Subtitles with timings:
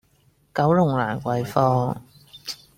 [0.55, 2.03] 九龍蘭桂坊